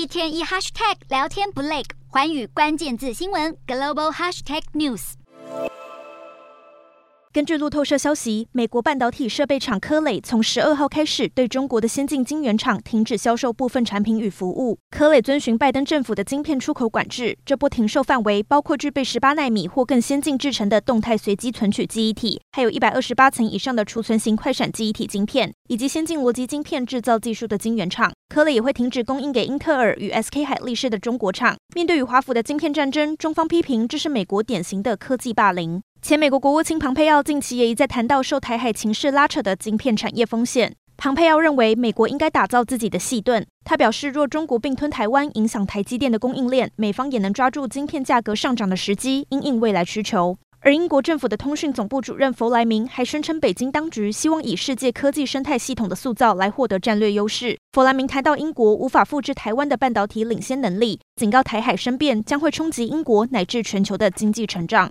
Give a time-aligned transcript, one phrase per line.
[0.00, 5.12] 一天一 hashtag 聊天不累，环宇关键字新闻 global hashtag news。
[7.30, 14.78] 根据路透社消息，美国半导体设备厂科磊从十二号开始对中国的先进晶圆厂停止销售部分产品与服务。
[14.90, 28.10] 科磊遵循拜登政府的晶片出口管制，这波停售范围包括具备十八纳米或更先进制程的动态随机存取记忆体，还有一百二十八层以上的储存型快闪记忆体晶片，以及先进逻辑晶片制造技术的晶圆厂。
[28.32, 31.56] 科磊也会停止供应给英特尔与 SK 海力士的中国厂。
[31.74, 35.82] 面对与华府的晶片战争，中方批评这是美国典型的科技霸凌。
[36.00, 40.72] 前美国国务卿庞佩奥近期也一再谈到受台海情势拉扯的晶片产业风险。
[40.96, 43.44] 庞佩奥认为，美国应该打造自己的细盾。
[43.64, 50.36] 他表示，若中国并吞台湾，影响台积电的供应链，美方也能抓住晶片价格上涨的时机，因应未来需求。
[50.62, 57.58] 而英国政府的通讯总部主任弗莱明还声称，北京当局希望以世界科技生态系统的塑造来获得战略优势。
[57.72, 64.88] 弗莱明谈到英国无法复制台湾的半导体领先能力，警告台海生变将会冲击英国乃至全球的经济成长。